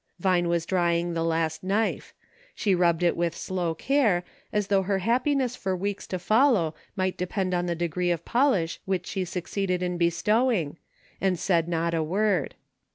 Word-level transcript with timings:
"Vine 0.19 0.47
was 0.47 0.65
drving 0.65 1.13
the 1.13 1.23
last 1.23 1.63
knife; 1.63 2.11
she 2.55 2.73
rubbed 2.73 3.03
it 3.03 3.15
with 3.15 3.37
slow 3.37 3.75
care, 3.75 4.23
as 4.51 4.65
though 4.65 4.81
her 4.81 4.97
happiness 4.97 5.55
for 5.55 5.75
weeks 5.75 6.07
to 6.07 6.17
follow, 6.17 6.73
might 6.95 7.17
depend 7.19 7.53
on 7.53 7.67
the 7.67 7.75
degree 7.75 8.09
of 8.09 8.25
polish 8.25 8.79
which 8.85 9.05
she 9.05 9.23
succeeded 9.23 9.83
in 9.83 9.99
bestowing, 9.99 10.79
and 11.21 11.37
said 11.37 11.67
not 11.67 11.93
a 11.93 12.01
word. 12.01 12.55